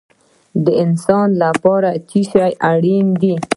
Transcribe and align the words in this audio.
د 0.65 0.67
انسان 0.83 1.27
لپاره 1.43 1.89
څه 2.09 2.19
شی 2.31 2.49
اړین 2.71 3.07
دی؟ 3.21 3.33